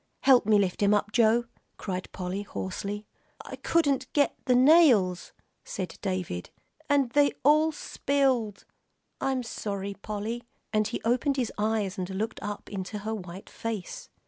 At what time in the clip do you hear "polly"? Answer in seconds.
2.11-2.41, 9.93-10.43